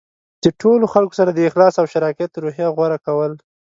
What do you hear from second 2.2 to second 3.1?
روحیه غوره